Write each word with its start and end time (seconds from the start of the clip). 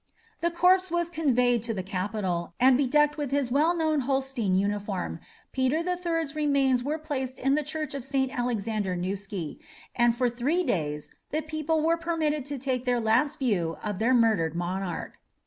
The 0.39 0.49
corpse 0.49 0.89
was 0.89 1.09
conveyed 1.11 1.61
to 1.61 1.75
the 1.75 1.83
capital, 1.83 2.55
and 2.59 2.75
bedecked 2.75 3.17
with 3.17 3.29
his 3.29 3.51
well 3.51 3.75
known 3.75 3.99
Holstein 3.99 4.55
uniform, 4.57 5.19
Peter 5.51 5.83
the 5.83 5.95
Third's 5.95 6.35
remains 6.35 6.83
were 6.83 6.97
placed 6.97 7.37
in 7.37 7.53
the 7.53 7.61
Church 7.61 7.93
of 7.93 8.03
St. 8.03 8.35
Alexander 8.35 8.95
Newsky, 8.95 9.59
and 9.95 10.15
for 10.17 10.27
three 10.27 10.63
days 10.63 11.13
the 11.29 11.43
people 11.43 11.83
were 11.83 11.97
permitted 11.97 12.47
to 12.47 12.57
take 12.57 12.85
their 12.85 12.99
last 12.99 13.37
view 13.37 13.77
of 13.83 13.99
their 13.99 14.15
murdered 14.15 14.55
monarch. 14.55 15.19